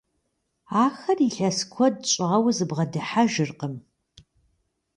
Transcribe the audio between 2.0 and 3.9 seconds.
щӏауэ зыбгъэдыхьэжыркъым.